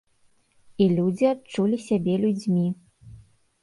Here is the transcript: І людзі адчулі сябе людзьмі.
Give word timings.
І 0.85 0.87
людзі 0.95 1.29
адчулі 1.33 1.77
сябе 1.87 2.19
людзьмі. 2.27 2.67